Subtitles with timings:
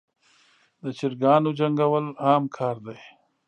[0.83, 2.97] دچراګانو جنګول عام کار دی.